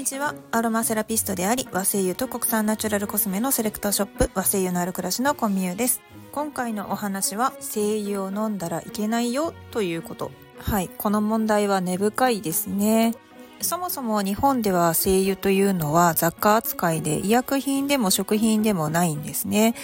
[0.00, 0.34] にちは。
[0.50, 6.00] アロマセラピストであり和製油と国産ナチュラルコスメのセレクトショップ和製油のある暮らしのコミューです。
[6.32, 10.30] 今回のお話は精油を飲んだらいけないよということ。
[10.58, 10.88] はい。
[10.88, 13.14] この問題は根深いですね。
[13.62, 19.74] そもそも日本では精油というのは雑貨扱いで医薬品でも食品でもないんですね。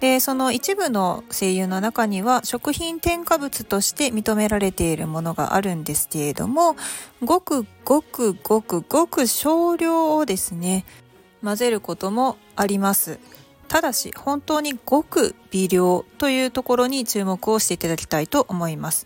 [0.00, 6.76] で、その一部の精油の中には食品添加物として認められているものがあるんですけれども、
[7.24, 10.84] ごくごくごくごく少量をですね、
[11.42, 13.18] 混ぜることもあります。
[13.68, 19.04] ただし、本当にごく微量というところに注目をしていただきたいと思います。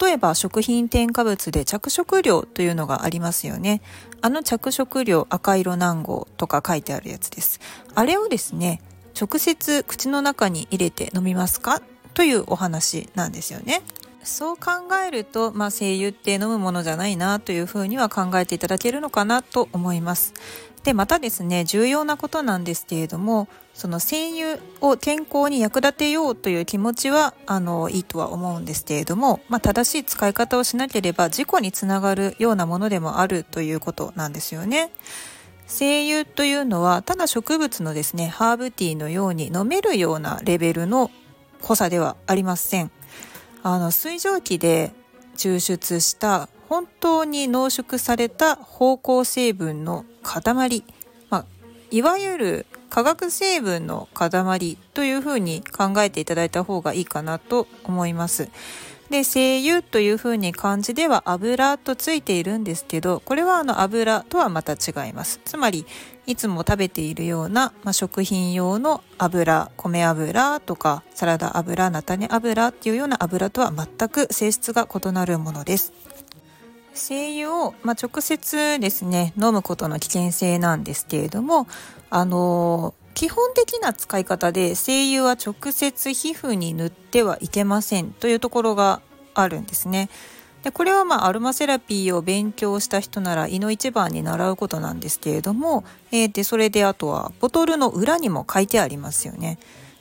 [0.00, 3.80] 例えば食品添加物で着色料というのがありますよね。
[4.20, 7.60] あの着色料赤色南号とか書いてあるやつです。
[7.94, 8.82] あれをですね、
[9.18, 11.82] 直接口の中に入れて飲みますか？
[12.14, 13.82] というお話なんですよね。
[14.24, 14.72] そう考
[15.06, 20.34] えると、まあ、精油って飲むものじゃないなというふうには考えていただけるのかなと思います。
[20.84, 34.90] で、またですね、重要なことなんですけれども、その精油を健康に役立てようという気持ちは、あの、いいとは思うんですけれども、まあ、正しい使い方をしなければ事故につながるようなものでもあるということなんですよね。
[35.68, 41.10] 精油というのはただ植物のですねハーブティーのように飲めるようなレベルの
[41.60, 42.90] 濃さではありません
[43.62, 44.94] あの水蒸気で
[45.36, 50.84] 抽出した本当に濃縮された芳香成分の塊、
[51.30, 51.44] まあ、
[51.90, 58.50] いわゆる化学成分の塊というふうに考えていただいた方がいいかなと思います。
[59.10, 65.40] で、精油という風に漢字では油とついているんですけど、これはあの油とはまた違います。
[65.46, 65.86] つまり、
[66.26, 75.94] いつも食べているような、まあ、食品用の油、米油とかサラダ油、菜種油っていうような油とは全く性質が異なるものです。
[76.98, 81.66] 精油を、まあ、直接ですね、飲むことの危険性なんですけれども、
[82.10, 89.02] あの基本的な使い方で精油は直接皮膚に塗ってはいけませんというところが
[89.34, 90.08] あるんですね。
[90.62, 99.58] でこれはまあアロマセラピーを勉強した人なら胃の一番に習うことなんですけれども、えー、でそれであとはボトルの裏にも書いてありますよね。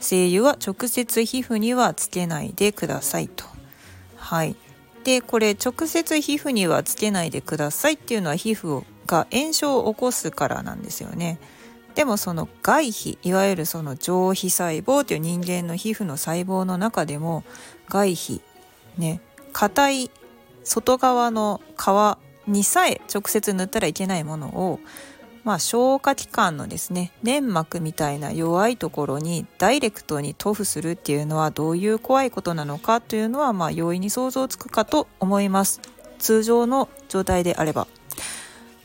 [0.00, 3.44] 精油は直接皮膚にはつけないでくださいと。
[4.16, 4.56] はい。
[5.04, 11.38] でこれ直接皮膚にはつけないでくださいっていうのは皮膚が炎症を起こすからなんですよね。
[11.94, 17.42] でもその外皮いわゆるその上皮細胞という人間の皮膚の細胞の中でも
[17.88, 18.40] 外皮
[18.96, 19.20] ね
[19.52, 20.10] 硬い
[20.62, 24.80] 外側の皮にさえ直接塗ったらいけないものを
[25.44, 35.80] まあ、消化器官のですね粘膜みたいな弱いところにダイレクトに塗布するっていうのはどういう怖いことなのかというのはまあ容易に想像つくかと思います。
[36.18, 37.86] 通常の状態であれば。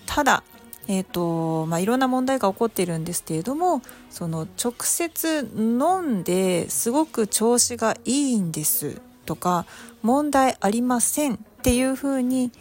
[0.05, 0.43] ただ
[0.87, 9.65] えーとまあ、いろんな問題が起こっているんですけれどもその直接飲んですごく調子がいいんですとか
[10.03, 12.51] 問題ありませんっていうふうに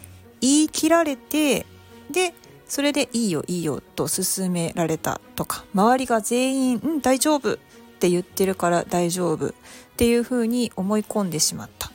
[0.41, 1.67] 言い切られて
[2.09, 2.33] で
[2.67, 7.57] それでいいよいいよと勧められたとか周りが全員「うん大丈夫」っ
[7.99, 9.53] て言ってるから大丈夫っ
[9.97, 11.91] ていうふうに思い込んでしまった。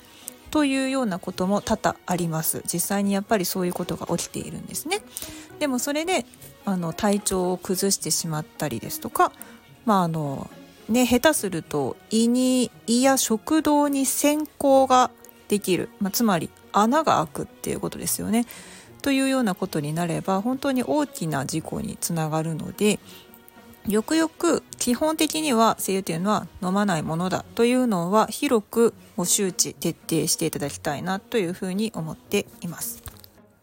[0.50, 2.62] というようなことも多々あります。
[2.66, 5.00] 実際にやっぱりそういうことが起きているんですね。
[5.60, 6.26] でもそれで
[6.64, 9.32] あの体調を崩してしまったりですとか
[9.84, 10.50] まああの
[10.88, 15.10] ね下手すると胃に胃や食道に閃光が
[15.48, 18.46] できる、まあ、つまり穴が開くっていうことですよね。
[19.00, 22.98] というようなことになれば本当に大きな事故につながるので
[23.88, 33.02] よくよく基本的には精油というのは飲まないものだというのは広くご周知徹底していただきたいなというふうに思っています。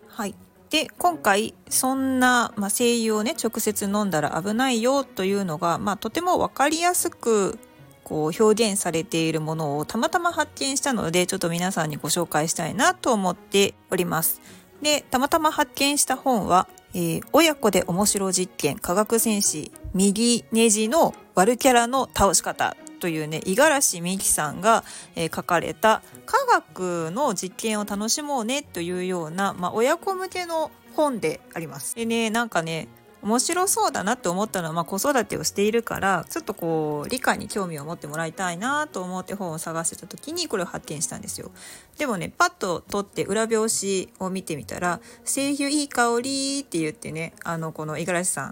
[0.08, 0.36] はい。
[0.70, 7.58] で、今回そんな、まあ、精油をね直接飲んだら危ないよというのが、まあ、とても分かりやすく
[8.04, 14.42] こう表現されているものをたまたま発見したのでちょっと皆さんにご紹介したいなと思っております。
[14.81, 24.83] で、たまたま発見した本はえー、親子で面白実験科学戦士右ネジの悪キャラの倒し方というね五十嵐美樹さんが、
[25.15, 31.95] えー、書かれた科学の実験を楽しもうねというような、まあ、親子向けの本であります。
[31.95, 32.88] でねなんかね
[33.22, 41.52] 面白そうだなって思ったのは、まあ、子育てをしているからちょっとこう理科に興味を持ってもらいたいなと思って本を探してた時にこれを発見したんですよ。
[41.98, 48.46] でもねパッと取って裏表紙を見てみたら「声優いい香り」って言ってねあのこの五十嵐さ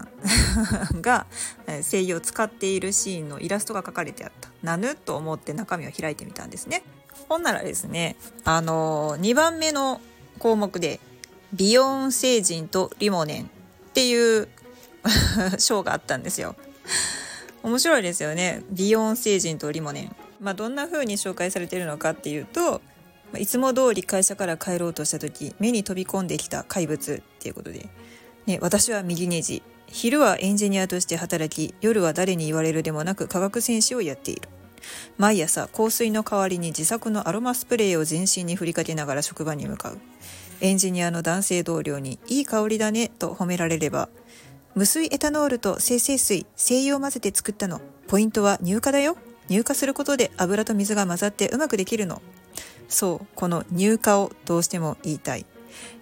[0.94, 1.26] んが
[1.88, 4.50] 声優を使っているシーンのイラストが描かれてあった。
[4.62, 6.82] なぬと思って中身を開いてみたんですね。
[7.28, 10.00] ほんならですねあの2番目の
[10.38, 11.00] 項目で
[11.54, 13.50] 「ビヨン星人とリモネン」
[13.96, 14.46] っていう
[15.56, 16.54] 賞があったんですよ。
[17.62, 18.62] 面白いですよね。
[18.70, 20.16] 美容星人とリモネン。
[20.38, 22.82] まあ、どんな風に紹介されてるのかっていうと、
[23.38, 27.88] いつも通り会社から帰ろうとした時目に飛び込んできた怪物っていうことで、
[28.44, 34.42] ね、私は右ネジ昼はエンジニアとして働き夜は誰に言われるでもなく科学戦士をやっている
[35.18, 39.98] 毎朝香水の代わりに自作のアロマスプレーを全身に振りかけながら職場に向かう
[40.60, 44.08] エンジニアの男性同僚に「いい香りだね」と褒められれば
[44.74, 47.80] 無水エタノールと精製水精油を混ぜて作ったの。
[48.08, 49.16] ポイントは乳化だよ。
[49.48, 52.20] 乳化することで油と水が混ざってうまくできるの。
[52.88, 55.46] そうこの乳化をどうしても言いたい。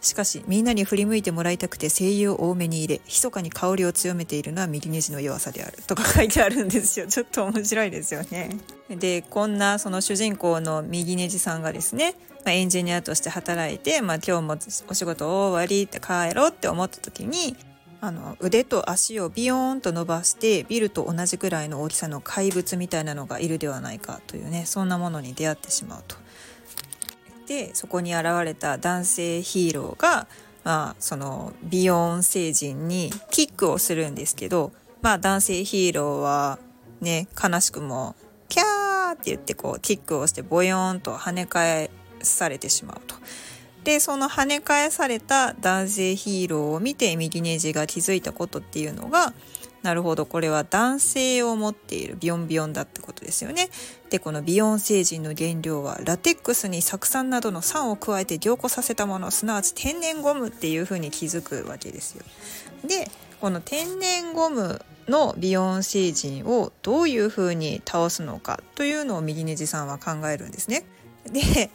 [0.00, 5.78] しかしみんなに振り向いてもらいたくて精油を多めに入れ密かに香りを強めているのは右ネジの弱さである。
[5.86, 7.06] とか書いてあるんですよ。
[7.06, 8.56] ちょっと面白いですよね。
[8.90, 14.56] でこんなその主人公の右ネジさんがですね、まあ、エンジニアとして働いて、まあ、今日も
[14.88, 17.56] お仕事終わりって帰ろうって思った時に
[18.00, 26.16] あの腕と足をビヨーンと伸ばしてビルと同じぐらいの大きさの怪物みたいなのがいるではないかというねそんなものに出会ってしまうと。
[27.46, 30.26] でそこに現れた男性ヒーローが、
[30.64, 36.58] まあ、そのビヨーン星人にキックをするんですけど、まあ、男性ヒーローは
[37.00, 38.16] ね悲しくも
[38.48, 41.90] 「キャー!」って言ってこうキックをしてボヨーンと跳ね返
[42.30, 43.16] されてしまうと。
[43.84, 49.34] でその跳ね返された男性ヒーローを見て右ネジが気づいたことっていうのが
[49.82, 53.68] なるほどこれは男性を持っているビヨンビヨンだってことですよね。
[54.08, 62.24] でこのビヨン星人の原料はラテックスに酢酸などの酸を加えて凝固させたものすなわち天然ゴムっていうふうに気づくわけですよ。
[62.86, 63.10] で
[63.42, 70.86] この天然ゴムのビヨン星人をどういうふうに倒すのかというのを右ネジさんは考えるんですね。
[71.32, 71.70] で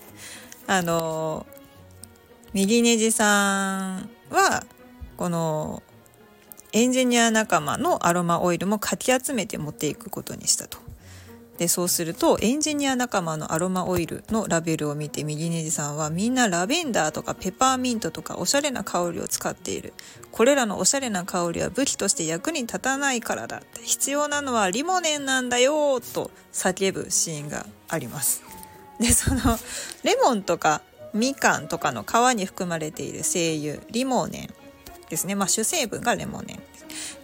[0.68, 1.46] あの
[2.54, 4.64] 右ネジさんは
[5.18, 5.84] この
[6.72, 10.78] エンジニア仲間のアロマオイルもかき集めて持っていくことにしたと。
[11.58, 19.94] でそうするとエンジニア仲間のアロマオイルのラベルを見て右ネジさんはみんなラベンダーとかペパーミントとかおしゃれな香りを使っている。
[20.32, 28.49] これらのおしゃれな香りは武器として役に立たないからだ必要なのはリモネンなんだよと叫ぶシーンがあります。
[29.00, 29.42] でその
[30.04, 30.82] レモンとか
[31.14, 34.54] みかんとかの皮に含まれている精油リモネン
[35.10, 36.60] ですね、まあ、主成分がレモネン。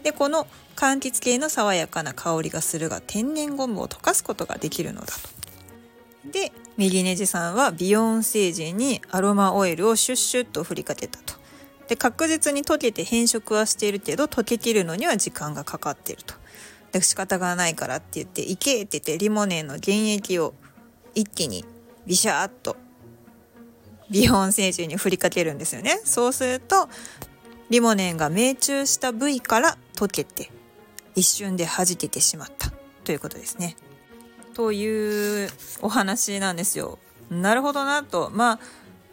[0.03, 6.31] でこの柑橘系の爽やかな香りがするが天然ゴムを溶かすことができるのだと。
[6.31, 11.35] で右ネジさんはビヨン星人にアロマオイルをシュッシュッと振りかけたと。
[11.87, 16.33] で確実に溶けて変色はしているけど溶けきるのには時間がかかっていると。
[16.91, 20.53] で仕方がないからって言って「いけ!」って言ってリモネンの原液を
[21.15, 21.65] 一気に
[22.05, 22.75] ビシャーっと
[24.11, 26.87] ビヨン星人に振りかけるんですよねそうすると
[27.69, 30.51] リモネンが命中した部位から溶けて
[31.15, 32.71] 一瞬で弾けてしまった
[33.03, 33.77] ということですね。
[34.53, 35.49] という
[35.81, 36.99] お話なんですよ。
[37.29, 38.29] なるほどなと。
[38.33, 38.59] ま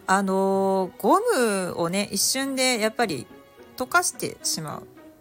[0.07, 3.27] あ、あのー、ゴムをね、一瞬でやっぱり
[3.77, 4.79] 溶かしてしま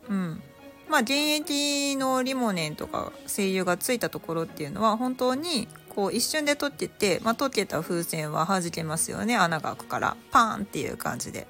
[0.10, 0.14] う。
[0.14, 0.42] うん。
[0.90, 9.36] まあ、原液のリモネンとか精油がついたところっていうのは本当にこう一瞬で溶けて、まあ、溶けた風船は弾けますよね。
[9.36, 10.16] 穴が開くから。
[10.32, 11.48] パーンっていう感じで。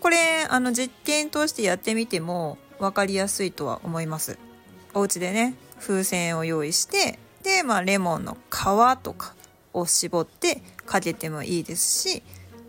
[0.00, 4.38] これあの実験としてやってみても分かりやすいとは思います。
[4.94, 9.34] お家でね風船を用意してで、まあ、レモンの皮とか
[9.72, 12.22] を絞ってかけてもいいですし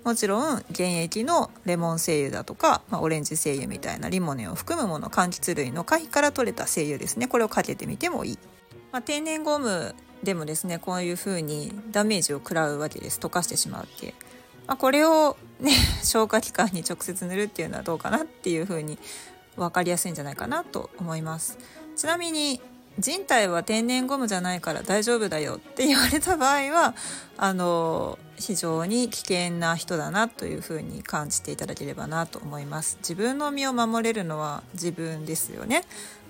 [0.04, 7.28] もちろん原液のレモン精油だとか、まあ、オレンジ精油みたいなリモネンを含むもの柑橘類の果皮から取れた精油ですね。
[7.28, 8.40] これをかけてみてもいい、
[8.92, 13.20] まあ、天然ゴムでもですねこういう風にダメージを食らうわけです。
[13.20, 14.14] 溶かしてしまうっていう。
[14.68, 15.72] まあ、これをね
[16.04, 19.00] 消化器官に直接塗るっていうのはどうかなっていうふうに
[19.56, 21.58] 分かりやすいんじゃないかなと思います。
[21.96, 22.62] ちなみに
[23.00, 26.96] 人体は天然ゴムじゃないから大丈夫だよって言われた場合は
[27.38, 32.98] あの非常に危険な人だなというふうに感じていただければなと思います。
[33.00, 35.84] 自分の身を守れるのは自分ですよね。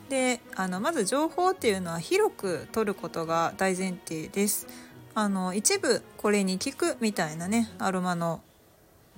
[0.09, 4.67] であのまず情報っていうのは広く取ることが大前提です。
[5.15, 8.41] あの一部これに効くみたいなねアロマの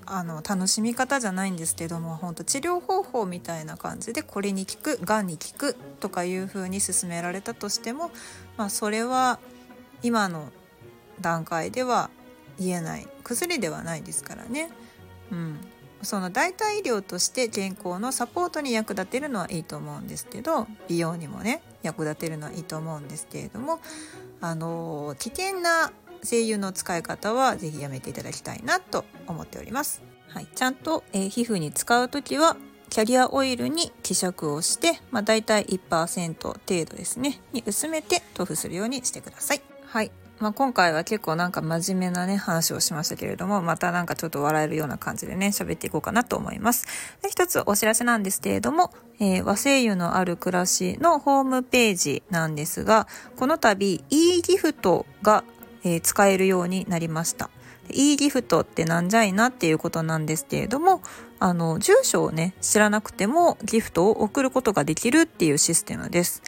[0.06, 8.10] あの楽しみ方じゃないんですけども本当治療方法みたいな感じでこれに効くがんに効くとかいう風に勧められたとしても、
[8.58, 9.40] まあ、それは
[10.02, 10.52] 今の
[11.20, 12.10] 段階では
[12.60, 13.08] 言えない。
[13.24, 14.70] 薬ではないですからね。
[15.32, 15.58] うん、
[16.04, 23.80] その代替医療として健康のサポートに役立てるのはいいと思うんですけど美容にもね役立てるのはいいと思うんですけれども
[24.40, 25.92] あの危険な
[26.24, 30.04] 精油の使い方は是非やめていただきたいなと思っております。
[30.28, 32.56] はい、ちゃんと、えー、皮膚に使う時は
[32.90, 39.62] キャリアオイルに希釈をして、まあ、大体1%程度ですねに薄めて塗布するようにしてください。
[39.86, 46.88] はいまあ、今回は結構なんか真面目なね話をしましたけれどもまたなんかちょっと笑えるような感じでね喋っていこうかなと思います。
[47.22, 53.08] で一つお知らせなんですけれども、えー、和製油のある暮らしのホームページなんですが
[53.38, 55.44] この度 e ギフトが、
[55.84, 57.52] えー、使えるようになりました。
[57.92, 61.02] e ギフトってなんじゃいなっていうことなんですけれども
[61.40, 66.42] あの住所をね知らなくてもギフトを送ることができるっていうシステムです、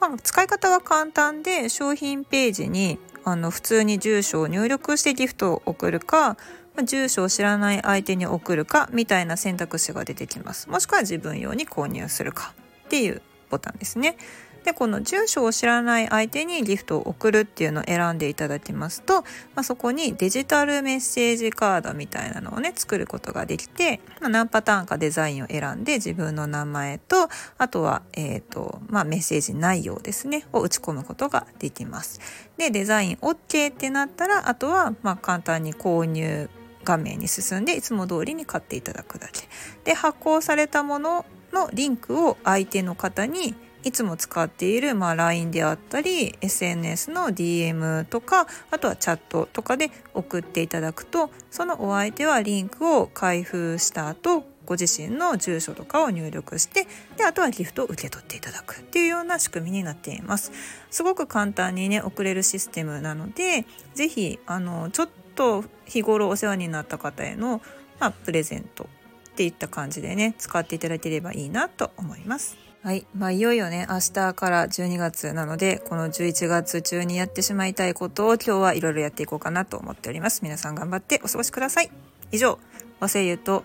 [0.00, 6.36] ま、使い方は簡単で商品ページにあの普通に住所を入力してギフトを送るか
[6.76, 10.70] ま住所を知らない相手に送るかみたいな選択肢が出てきます。
[10.70, 12.54] もしくは自分用に購入するか
[12.86, 14.16] っていうボタンですね。
[14.64, 19.26] でこの住所を知らない相手にギフトを送るっていうのを選んでいただきますと、ま
[19.56, 27.28] あ、そこにデジタルメッセージカードみたいなのをね作ることができて、まあ、何パターンかデザインを選んで自分の名前と
[27.58, 32.20] あとは、えーとまあ、メッセージ内容ですねを打ち込むことができます。
[32.56, 36.48] でデザイン OK ってなったらあとはま簡単に購入
[36.84, 39.48] 画面に進んでいつも通りに買っていただくだけ
[39.84, 43.54] で発行されたもののリンクを相手の方に
[43.84, 56.86] いつも使っている、まあ、LINE であったり SNS の DM とかあとはチャットとかで送っていただくとそのお相手はリンクを開封した後ご自身の住所とかを入力して
[57.16, 60.52] であとはギフトを受け取っていただくっていうような仕組みになっています。
[60.90, 67.60] すごく簡単にね送れるシステムなので是非あのちょっと日頃お世話になった方への、
[67.98, 68.88] まあ、プレゼント
[69.32, 73.06] っていった感じでね使っていただければいいなと思いますはい。
[73.16, 80.40] まあ、いよいよね、明日から12月なので、この11月中にやってしまいたいことを今日はいろいろやっていこうかなと思っております。
[80.42, 81.92] 皆さん頑張ってお過ごしください。
[82.32, 82.58] 以上、
[82.98, 83.62] 和製油と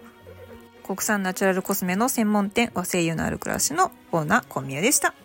[0.86, 5.16] 国産ナチュラルコスメの専門店和製油のある暮らしのオーナー、コンミュでした。